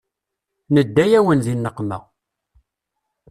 [0.73, 1.97] Nedda-yawen di nneqma.